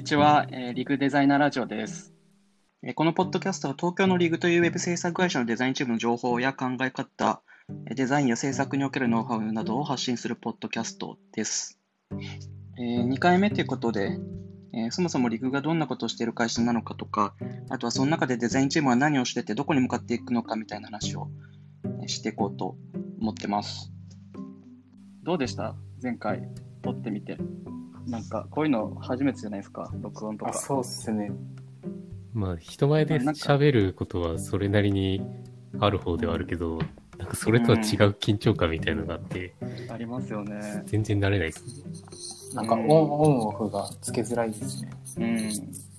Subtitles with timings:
[0.00, 2.14] にちは、えーリグデザイナーラジオです。
[2.82, 7.42] えーこのポッドキャストは東京のリグというウェブ制作会社のデザインチームの情報や考え方、
[7.94, 11.78] デザインや制作におけるノウハウなどを発信するポッドキャストです。
[12.78, 14.18] え2回目ということで、
[14.72, 17.34] えーそもそもリグがどんなことをしている会社なのかとか、
[17.68, 21.28] あとはその中でデザインチームは何をしててどこに向かっていくのかみたいな話を
[22.06, 22.78] していこうと
[23.20, 23.92] 思ってます。
[25.24, 25.76] どうでした？
[26.02, 26.48] 前回
[26.80, 27.36] 撮ってみて。
[28.06, 30.58] なんかこういうの初めてじゃないですか、録音とあか。
[30.58, 31.30] そうっすね。
[32.32, 35.20] まあ、人前で喋ることはそれなりに
[35.80, 36.78] ある方ではあるけど、
[37.18, 39.54] なんかそれとは違う緊張感みたいなのがあって、
[39.90, 40.82] ありますよね。
[40.86, 42.54] 全然慣れないです。
[42.54, 44.90] なんかオン、うんオンオフがつけづらいですね。
[45.18, 45.90] うん。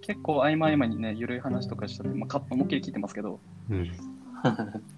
[0.00, 3.38] 結構合間合間にね、ゆるい話とかしてて、まあ、か思いっきり聞いてますけど、
[3.70, 3.90] うん。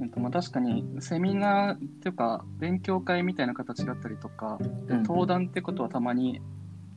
[0.00, 6.40] うんとまあ、確かにセミナーっていうか、勉強会みたいな形だったりとか、でうん登壇ってことはたまに、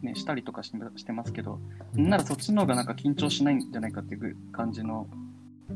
[0.01, 1.59] ね、したりとかしてしてますけど、
[1.93, 5.05] ならそっちの方がなんか緊張しないんじゃないかっていう感じの、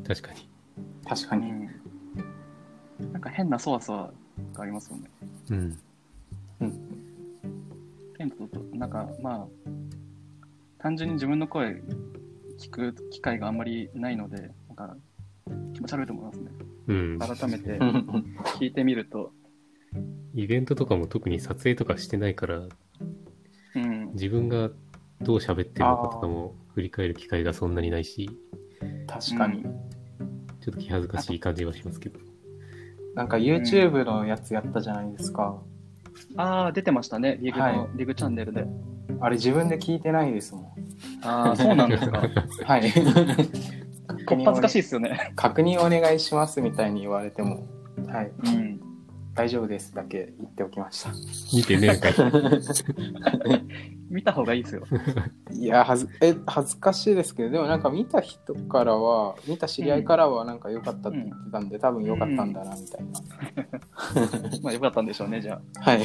[0.07, 0.47] 確かに。
[1.05, 1.51] 確かに。
[1.51, 4.13] うん、なんか変なそわそわ
[4.53, 5.09] がありますよね。
[5.49, 5.77] うん。
[8.17, 9.47] ケントと、なんかまあ、
[10.79, 11.81] 単純に自分の声
[12.57, 14.95] 聞く機会があんまりないので、なんか
[15.73, 16.51] 気持ち悪いと思いますね。
[16.87, 17.19] うん。
[17.19, 19.31] 改めてうん聞いてみると、
[20.33, 22.67] イベントとかも特に撮影とかしてないから、
[23.75, 24.69] うん、自分が
[25.21, 28.29] どう喋ってるのかとかも振り返る機会がそんなにないし、
[29.07, 29.63] 確かに。
[30.61, 32.19] ちょっと気恥ずかしい感じはしますけど。
[33.15, 35.61] なんか YouTube のやつやったじゃないですか。
[36.35, 38.65] ああ、出てましたね、リグの、はいリグチャンネルで。
[39.19, 41.25] あれ自分で聞いてないですもん。
[41.25, 42.21] ああ、そうなんですか。
[42.65, 42.93] はい。
[44.27, 45.31] こっぱずかしいですよね。
[45.35, 47.67] 確認お願いしますみたいに言われても、
[48.07, 48.79] はい、うん。
[49.37, 51.11] 大丈夫ですだけ言っておきました。
[51.55, 52.13] 見てねえかい。
[54.09, 54.83] 見た方がいいですよ。
[55.53, 63.19] いやはずえ恥ずかしいですけどでもなんか見た人からは見た知り合いからはなんか良かったって言ってたんで、多分良かったんだなみたいな、
[64.63, 65.81] まあよかったんでしょうね、じゃあ。
[65.81, 66.01] はい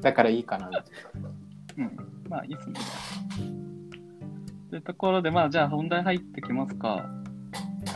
[0.00, 0.84] だからいいかなみたい
[1.78, 1.96] うん。
[2.28, 3.59] まあいいですね。
[4.70, 7.10] というところで、まあじゃあ本題入ってきますか。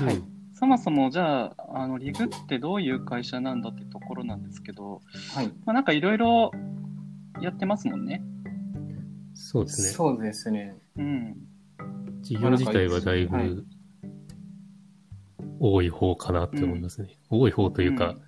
[0.00, 0.22] なはい
[0.56, 5.02] そもそもじゃあ、あのリグってどういう会社なんだってところなんですけど、
[5.34, 6.52] はい、まあなんかいろいろ
[7.40, 8.22] やってますもんね。
[9.34, 9.88] そうですね。
[9.88, 11.36] そうですねうん。
[12.22, 13.66] 事業自体はだいはいぶ
[15.58, 17.18] 多い方かなって思いますね。
[17.30, 18.22] 多い方というか、うん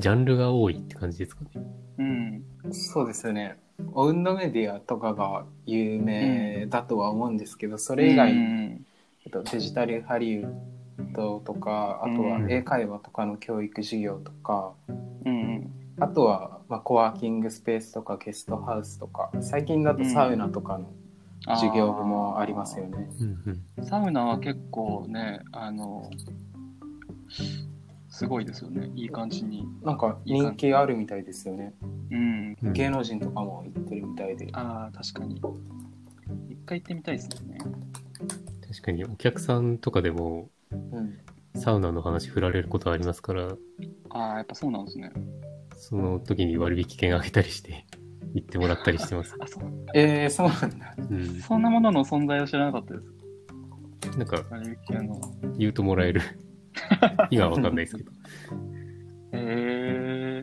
[0.00, 1.50] ジャンルが多いって感じですかね。
[1.98, 2.42] うん。
[2.72, 3.58] そうですよね
[3.94, 8.86] オウンドメディアとかが有名だとは思うんですけど、それ以外、うん
[9.24, 14.72] えっとデジタルハリウッドとかあとは英会話とかの教育事業とか、
[15.24, 15.70] うん。
[16.00, 20.90] あとは、まあ、コワーキングスペースとかゲストハウスとか最近だとサウナとかの
[21.46, 23.08] 授業部もありますよね。
[23.82, 26.10] サウナは結構ね、あの、
[28.10, 28.90] すごいですよね。
[28.94, 29.66] いい感じに。
[29.82, 31.74] なんか人気あるみたいですよね。
[32.10, 32.56] うん。
[32.62, 34.48] うん芸能人とかも行ってるみたいで。
[34.52, 35.36] ああ、確かに。
[36.48, 37.58] 一回行ってみたいですよね。
[38.68, 41.18] 確かにお客さんとかでもうん、
[41.60, 43.48] サウナの話振られることありますから、
[44.10, 45.12] ああ、やっぱそうなんですね。
[45.76, 47.86] その時に割引券あげたりして
[48.34, 49.34] 行ってもらったりしてます。
[49.40, 49.62] あ、そう。
[49.94, 50.94] えー、そうなんだ。
[51.10, 51.26] うん。
[51.40, 54.18] そんなものの存在を知らなかったです。
[54.18, 54.44] なんか。
[55.58, 56.20] 言うともらえる。
[57.30, 58.12] 今はわかんないですけど。
[59.32, 60.42] へ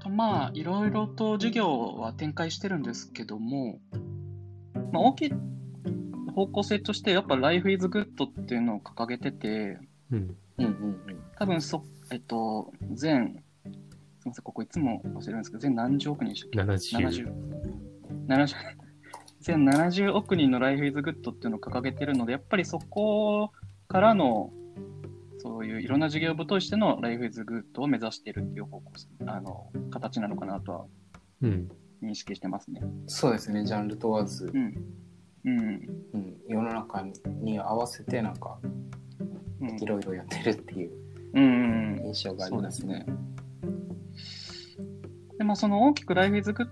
[0.00, 3.80] とまあいろいろと事業は展開してるんですけども、
[4.92, 5.32] まあ、大きい
[6.34, 9.78] 方向性としてやっぱ Life is Good っていうのを掲げてて
[10.10, 10.36] うん。
[10.58, 10.96] うんうん
[11.36, 13.42] 多分そ、えっと、全
[14.20, 17.32] すみませんここいつも忘れるんですけど全何十億人でしたっけ？70。
[18.28, 18.54] 70 70
[19.44, 23.52] 全70億人の Life is Good っていうのを掲げてるので、やっぱりそこ
[23.88, 24.50] からの、
[25.36, 28.92] そういういろんな事業部としての Life is Good を目指しているっていう方向
[29.26, 30.84] あの形なのかなとは
[31.42, 31.68] うん。
[32.02, 32.80] 認識してますね。
[32.82, 33.02] うん。
[33.06, 34.74] そうですね、ジャンル問わず、うん。
[35.44, 35.58] うん。
[36.14, 37.02] うん、世の中
[37.42, 38.58] に合わせてなんか
[39.60, 40.90] うんいろいろやってるっていう
[41.34, 42.02] うん。
[42.06, 43.04] 印象がありますね。
[45.36, 46.68] でもその大きく Life is Good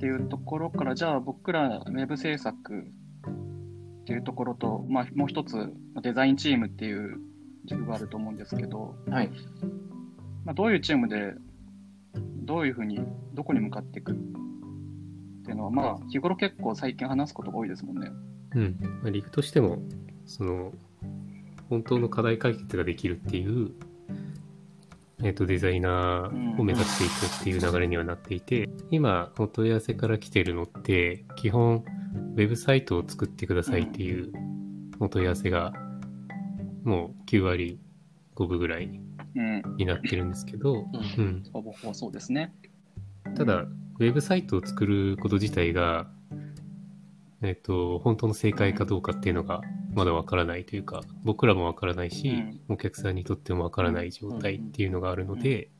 [0.00, 7.20] っていうところから、じゃあ僕らウェブ制作っていうところと、まあもう一つデザインチームっていう
[7.66, 9.30] 軸があると思うんですけど、はい。
[10.46, 11.34] まあ、どういうチームで、
[12.14, 12.98] どういうふうに、
[13.34, 14.14] どこに向かっていくっ
[15.44, 18.10] ていうのは、まあ、日頃結構最近話すことが多いですもんね。
[18.54, 18.78] うん。
[19.02, 19.82] まあ、としても、
[20.24, 20.72] その、
[21.68, 23.72] 本当の課題解決ができるっていう
[25.22, 31.84] えっ、と、デザイナーを目指していくっていう流れにはなっていて、今、お問い合わせから来てるのって、基本、
[32.36, 34.32] ウェブサイトを作ってくださいっていう
[34.98, 35.72] お問い合わせが、
[36.84, 37.78] もう9割
[38.34, 39.00] 5分ぐらい
[39.36, 39.76] うん。
[39.76, 40.86] になってるんですけど、
[41.18, 41.42] うんうん。
[41.52, 42.54] ほぼほぼそうですね。
[43.36, 46.10] ただ、ウェブサイトを作ること自体が、
[47.42, 49.60] えっ、と、本当の正解かどうかっていうのが
[49.92, 55.70] まだわからないというか、僕らもわからないし、うんお客さんにとってもわからない状態っていうのがあるので、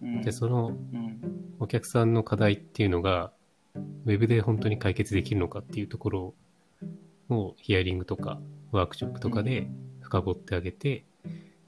[0.00, 0.22] うん。
[0.22, 1.20] で、そのうん。
[1.58, 3.32] お客さんの課題っていうのが、
[3.74, 6.34] ウェブで本当に解決できるのかっていうところ
[7.28, 9.68] をヒアリングとかワークショップとかで
[10.00, 11.04] 深掘ってあげて、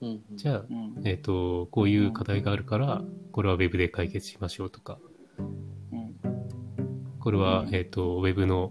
[0.01, 1.03] うんじゃあ、うん。
[1.05, 3.03] えっ、と、こういう課題があるから、
[3.33, 4.99] これはウェブで解決しましょうとか、
[5.39, 6.15] うん。
[7.19, 8.71] これはう、んえっ、と、ウェブの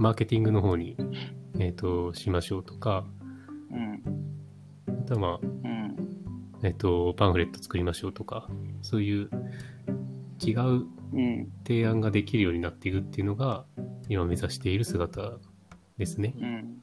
[0.00, 0.96] マーケティングの方に、
[1.58, 3.04] えっ、と、しましょうとか、
[3.70, 4.02] うん。
[4.88, 5.96] あとはまあ、うん。
[6.62, 8.48] えっ、と、パンフレット作りましょうとか、
[8.80, 9.28] そういう
[10.42, 11.52] 違ううん。
[11.66, 13.66] 提案ができるようになっていくっていうのが、
[14.08, 15.32] 今目指している姿
[15.98, 16.32] ですね。
[16.38, 16.82] うん。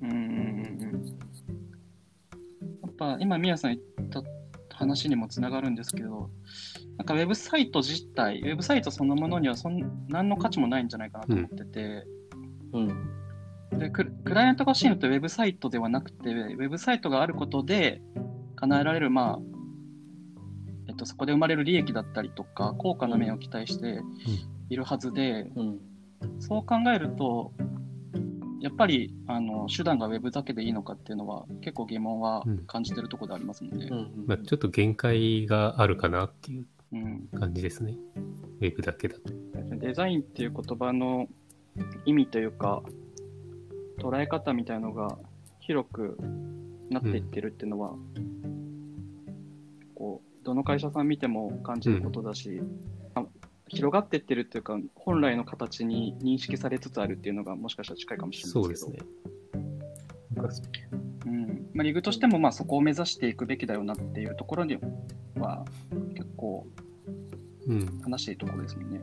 [0.00, 0.08] うん。
[0.08, 0.14] うん。
[0.14, 1.18] うん。
[2.82, 3.80] やっぱ今、宮さん言
[4.76, 6.30] 話にもつながるんですけど、
[6.98, 12.04] なんかウェブサイト自体、ウェブサイトそのものにはそん何の価値もないんじゃないかなと思ってて、
[12.72, 13.78] うん。
[13.78, 18.02] でククライアントが欲しいのってウェブサイトではなくて、ウェブサイトがあることで
[18.56, 19.38] 叶えられる、まあ
[20.88, 24.00] えっと、そこで生まれる利益だったりとか、効果の面を期待して
[24.68, 25.80] いるはずで、うん。
[26.38, 27.52] そう考えると、
[28.66, 37.96] やっぱりあの手段がウェブだけでいいのかっていうのは、結構疑問はうん感じてるところでありますので、うんまあ、ちょっと限界があるかなっていううん感じですね。
[38.60, 39.32] ウェブだけだと。
[39.78, 41.28] デザインっていう言葉の
[42.06, 42.82] 意味というか、
[44.00, 45.16] 捉え方みたいのが
[45.60, 46.18] 広く
[46.90, 47.94] なっていってるっていうのは、
[49.94, 52.95] こうどの会社さん見ても感じることだし、あ
[53.68, 58.98] 広がっていってるっていうか、本来の形に認識されつつあるっていうのが、もしかしたら近いかもしれないでけど、そう
[60.42, 60.88] ですすね。
[61.26, 64.78] うんまあ、リグとしてもまあそこを目指していくべきだよなっていうところに
[65.36, 65.64] は、
[66.14, 66.66] 結構
[67.68, 68.00] うん。
[68.02, 69.00] 話しているところですもんね。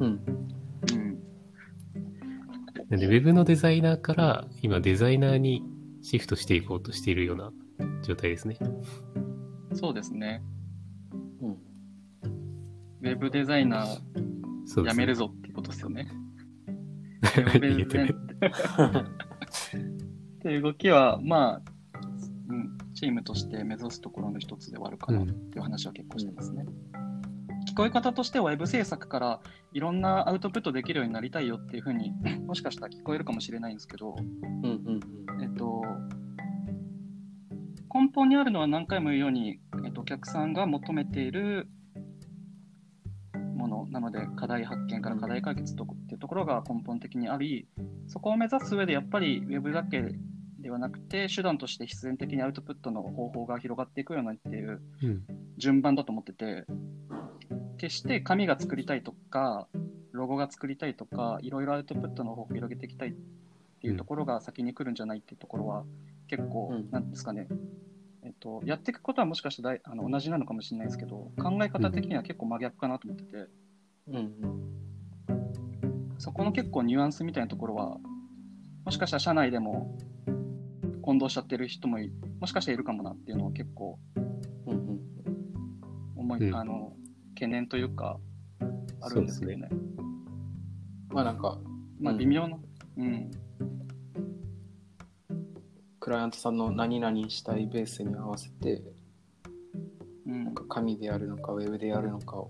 [0.00, 1.22] うんうん
[2.88, 5.64] なんで、ウェブのデザイナーから今デザイナーに
[6.02, 7.52] シフトしていこうとしているような
[8.02, 8.58] 状態ですね。
[9.72, 10.42] そうですね。
[13.22, 13.98] ブデザイナー
[14.66, 16.08] そうです、やめるぞっていうことですよね。
[17.22, 18.16] 逃げてる。
[20.36, 21.62] って動きは、まあ、
[22.48, 26.66] うん、チームとして目指すところの一つではあるかなっていう話は結構してますね。
[27.70, 29.40] 聞こえ方としては、ウェブ制作から
[29.72, 32.12] いろんなアウトプットできるようになりたいよっていうふうに
[32.44, 35.82] もしかしたら聞こえるかもしれないんですけど、うんうんえっと、
[37.94, 41.68] 根本にあるのは何回も言うように、えっと、お客さんが求めている
[44.12, 47.66] で、課題発見から課題解決とっていうところが根本的にあり、
[48.06, 50.14] そこを目指す上でやっぱりウェブだけ
[50.58, 55.22] ではなくて、手段として必然的にアウトプットの方法が広がっていくようなっていううん。
[55.58, 56.64] 順番だと思ってて、
[57.78, 59.66] 決して紙が作りたいとか、
[60.12, 63.14] ロゴが作りたいとか、いろいろアウトプットの方法を広げていきたいっ
[63.80, 65.84] ていうところが先に来るんじゃないっていうところは、
[66.28, 66.90] 結構、うん。
[66.90, 67.48] なんですかね、
[68.24, 73.46] えっと、やっていくことはもしかしてあの同じなのかもしれないですけど、考え方的には結構真逆かなと思ってて、
[74.08, 74.32] うんうん。
[76.18, 77.98] そこの結構ニュアンスみたいなところは、
[78.84, 79.96] もしかしたら社内でも
[81.02, 83.98] 混同しちゃってる人もいもしかしたらいるかもなっていうのは結構
[84.66, 84.72] うん。
[84.72, 85.00] うん
[86.16, 86.92] 思い、うんあの
[87.34, 88.20] 懸念というか、
[89.00, 89.68] あるんですけどね。
[91.08, 91.58] まあなんか
[92.00, 92.18] まあうん。
[92.18, 92.58] 微妙な、
[92.98, 93.30] うん、
[95.98, 98.82] クライアントさんの何々したいベースに合わせて
[100.26, 100.44] うん。
[100.44, 102.48] なんか紙でやるのかウェブでやるのかを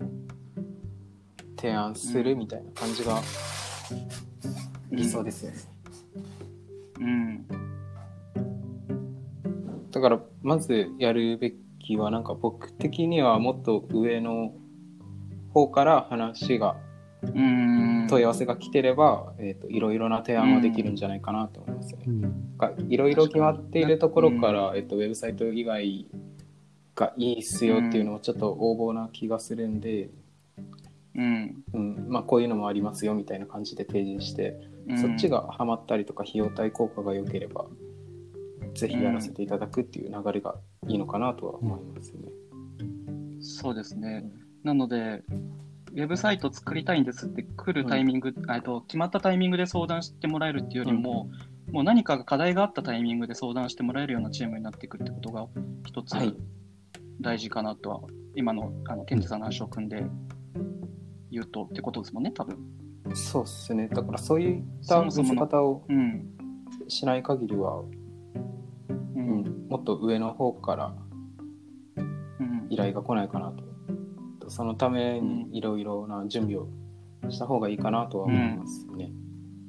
[1.63, 3.21] 提案するみたいな感じが
[4.91, 5.57] 理想ですよね、
[6.99, 7.47] うん、
[9.89, 14.51] だからまずやるべきはなんか僕的にはもっと上の
[15.53, 16.75] 方から話が
[17.23, 21.99] うん、問い合わせが来てれば、えー、といろいろな提案はできるんじゃないかなと思いますね。
[22.05, 22.91] うん。
[22.91, 26.05] いろいろ決まっているところから、えっと、ウェブサイト以外
[26.95, 30.09] がいいっすよっていうのもちょっと横暴な気がするんで、
[31.15, 32.05] うん、うん。
[32.09, 34.97] まあ、こういうのもありますよみたいな感じで提示して、うん。
[34.97, 37.65] そっちがハマったりとか費用対効果が良ければ
[38.73, 40.55] ぜひやらせていただくっていう流れが
[40.87, 42.29] いいのかなとは思いますね。
[43.41, 44.25] そうですね。
[44.63, 45.23] なので、
[45.93, 51.29] ウェブサイト作りたいんですって来るタイミング、えっと決まったタイミングで相談してもらえるっていうよりも、
[51.71, 55.47] もう何かが課題があったタイミングで相談してもらえるようなチームになっていくってことが
[55.85, 56.33] 一つはい。
[57.21, 58.01] 大事かなとは、
[58.35, 60.03] 今のあのケンジさんの話を組んで
[61.33, 62.57] 言うとってことですもんね、多分。
[63.13, 63.87] そうですね。
[63.89, 66.29] だからそういった見せ方をうん。
[66.87, 67.85] しない限りは、う。
[69.15, 70.95] うんん、もっと上の方から
[71.95, 74.49] うん依頼が来ないかなと。
[74.49, 76.67] そのためにいろいろな準備を
[77.29, 79.11] した方がいいかなとは思いますね。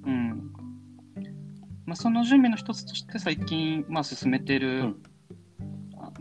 [0.06, 0.52] うん
[1.86, 4.94] まあ、その準備の一つとして最近、まあ、進めている、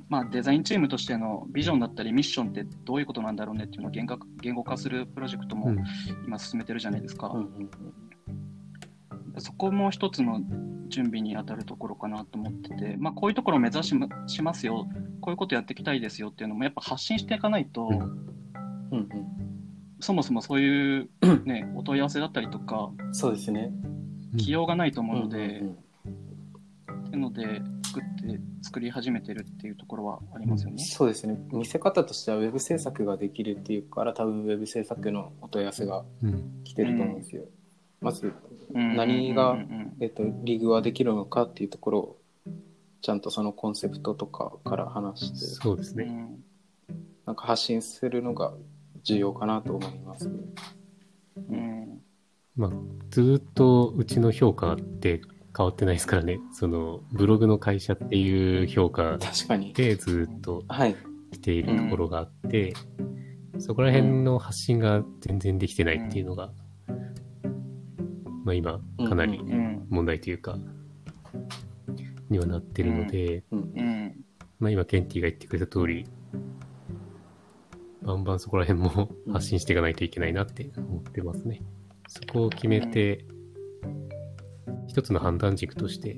[0.09, 5.83] まあ、デザインチームとしてのビジョンだったりミッションってどういうことなんだろうねっていうのを言語言語化するプロジェクトもうん。
[6.25, 7.69] 今進めてるじゃないですか、うんうん
[9.39, 10.41] そこも一つの
[10.89, 14.87] 準備に当たるところかなと思ってて、まあ、こういうところを目指しましますよ
[15.21, 17.99] こういうことやっていきたいですよっていうのもやっぱ発信していかないと、うん。
[18.91, 19.09] うん
[19.99, 21.09] そもそもそういう、
[21.45, 23.71] ね、 お問い合わせだったりとかうん、そうですね。
[24.37, 25.77] 起用がないと思うので、うんうん
[26.89, 27.05] うん。
[27.05, 27.61] っていうので
[27.93, 30.83] 作って作り始めてるっていうところはありますよね。
[30.83, 31.37] そうですね。
[31.51, 36.63] 見せ方としてはウェブ制作ができるっていうから多分ウェブ制作のお問い合わせがうん。
[36.63, 37.43] 来てると思うんですよ。
[38.01, 38.33] まず、
[38.73, 38.95] うん。
[38.95, 39.59] 何がうん。
[39.59, 39.93] うん。
[39.99, 42.17] えっと、リグはできるのかっていうところを
[43.01, 46.05] ちゃんとそのコンセプトとかから話してそうですね。
[46.05, 46.43] うん。
[47.25, 48.53] なんか発信するのが
[49.03, 50.29] 重要かなと思います。
[50.29, 50.35] ね。
[51.49, 52.01] うん。
[52.55, 52.69] まあ、
[53.09, 55.21] ずーっとうちの評価って
[55.55, 56.39] 変わってないですからね。
[56.51, 59.17] その、ブログの会社っていう評価。
[59.17, 60.95] でずーっとはい。
[61.31, 62.73] 来ているところがあって、
[63.59, 66.51] そこら辺の発信が全然できてないっていうのが、
[68.43, 70.57] まあ今、かなりうんうん問題というか、
[72.29, 74.25] にはなってるので、うんうん
[74.59, 76.05] まあ今、ケンティが言ってくれた通り、
[78.01, 81.61] バンバンそこら辺も発信していかないといけないなって思ってますね。
[82.07, 83.25] そこを決めて、
[84.93, 86.17] 一つの判断軸として、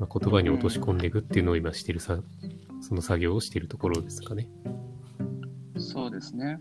[0.00, 2.18] まあ、言葉に落とし込んでいくっていうのを今してるさ、
[2.80, 4.48] その作業をしているところですかね。
[5.76, 6.58] そうですね。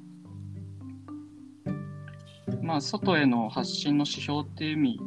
[2.62, 5.00] まあ、外への発信の指標っていう意味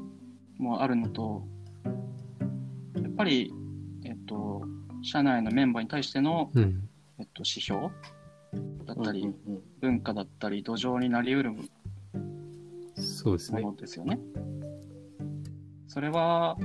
[0.59, 1.47] もあるのと、
[2.97, 3.55] やっぱり、
[4.05, 4.63] えっと、
[5.03, 6.89] 社内のメンバーに対しての、うん。
[7.21, 7.83] えっと、指標
[8.85, 11.63] だったり、うんうん文化だったり、土壌になり得るも
[13.25, 13.63] そうですね。
[13.63, 14.21] のですよね。
[15.89, 16.59] それは、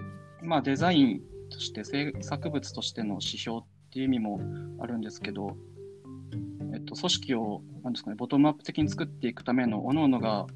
[0.44, 3.62] まあ、デザインとして、制作物としての指標っ
[3.92, 4.42] ていう意味も
[4.80, 5.56] あるんですけど、
[6.74, 10.48] えっと、組織を、なんですかね、ボトムアップ的に作っていくための、各々が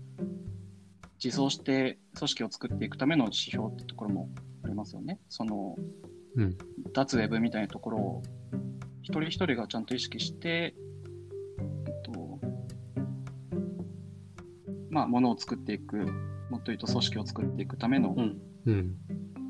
[1.23, 4.29] 自走して組織を作っていくための指標ってところも
[4.63, 5.21] ありますよね。
[5.29, 5.77] その、
[6.35, 6.57] うん。
[6.91, 8.23] 脱ウェブみたいなところを、
[9.03, 10.75] 一人一人がちゃんと意識して、
[14.93, 18.15] まあ、ものを作っていく、もっと言うと組織を作っていくための。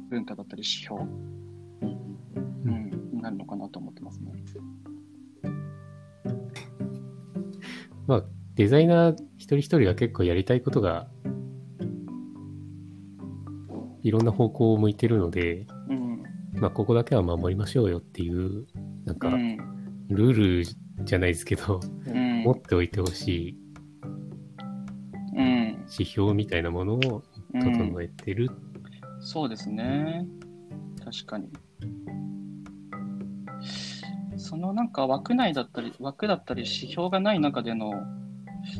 [0.09, 4.31] 文化だったり指標、うんになるのかなと思ってますね。
[8.07, 8.23] まあ、
[8.55, 11.07] デザイナー一人一人が結構やりたいことが、
[14.01, 16.23] いろんな方向を向いてるので、うん。
[16.53, 18.65] まあ、ここだけは守りましょうよっていう、
[19.05, 19.57] なんか、うん。
[20.09, 20.65] ルール
[21.05, 23.62] じゃないですけど、うん持っておいてほしいうん。
[25.91, 27.23] 指標みたいなものを
[27.53, 28.49] 整えてる。
[29.19, 30.25] そうですね。
[31.03, 31.49] 確かに。
[34.37, 37.93] そのなんか枠内だったり、枠だったり指標がない中での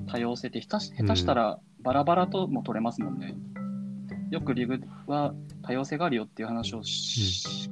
[0.07, 3.35] 多様性って下手し下手したらバラバラとも取れますもんね。
[4.31, 7.69] よくリグは多様性があるよっていう話をし、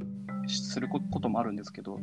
[0.47, 1.99] することもあるんですけど、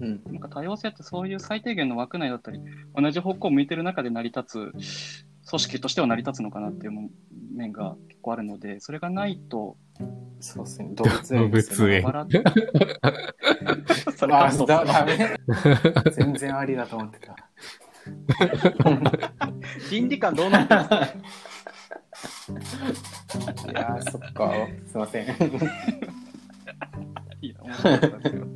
[0.00, 2.60] うんなんか多様性ってそういう最低限の枠内だったり、
[2.94, 7.10] 同じ方向を向いてる中で成り立つ、組織としては成り立つのかなっていう
[7.54, 9.76] 面が結構あるので、それがないと、
[10.40, 10.88] そうですね。
[10.94, 12.00] 動物園ですね。
[12.00, 12.26] バラ
[14.16, 15.36] それ あはそうだダメ。
[16.12, 17.36] 全然ありだと思ってた。
[19.90, 21.04] 倫理観どうなってますか
[23.70, 24.52] いやー、そっか。
[24.86, 25.26] すいません。
[27.40, 28.46] いや、面白かったですよ。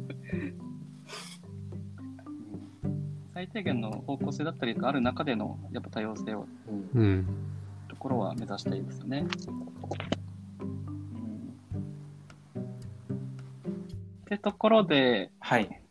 [3.38, 6.48] 最低限の方向性だったりがある中でのやっぱ多様性を
[6.94, 7.26] うんうん。
[7.88, 9.18] ところは目指したいですよね。
[9.18, 9.26] うん
[14.22, 15.82] ってところで、はい。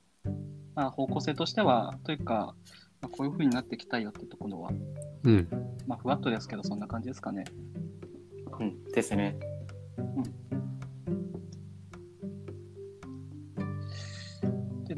[0.75, 2.53] まあ、方向性としては、というか、
[2.99, 4.71] まあ、こういう風になっていきたいよってところは、
[5.23, 5.47] うん。
[5.87, 7.45] まあ、ふわっとですけど、そんな感じですかね。
[8.59, 8.83] うん。
[8.91, 9.39] ですね。
[9.99, 10.46] って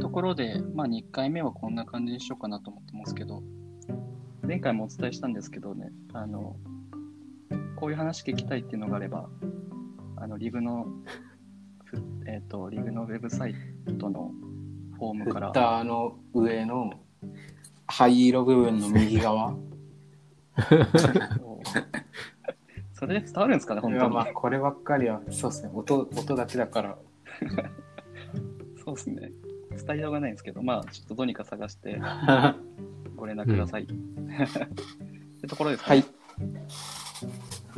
[0.10, 3.44] ところで、まあ、2回目はこんな感じにしようかなと思ってますけど、
[4.42, 6.56] 前回もお伝えしたんですけどね、あの、
[7.76, 9.30] こういう話聞きたいっていうのがあれば、
[10.16, 10.88] あの、リグの、
[11.86, 13.54] ふえっ、と、リグのウェブサイ
[14.00, 14.32] トの
[14.98, 16.92] フォームフからッ、ターの上の
[17.86, 19.56] 灰色部分の右側。
[22.94, 24.16] それで伝わるんですかね、本当に。
[24.16, 26.98] まあこればっかりはそうですね音音だけだから
[28.84, 29.32] そうですね。
[29.86, 32.00] 伝えようがないんですけど、まあ、ちょっとどうにか探して
[33.16, 33.84] ご連絡ください。
[33.84, 33.88] っ
[35.42, 36.04] てところですかね。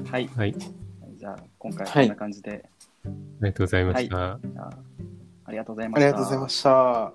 [0.09, 0.51] はいはい。
[0.51, 1.17] はい。
[1.17, 2.65] じゃあ、今回ははいこんな感じで、
[3.05, 3.09] あ
[3.45, 4.39] りがとうございました。
[4.43, 4.69] じゃあ
[5.45, 6.07] ありがとうございまあした。
[6.07, 7.13] りがとうございました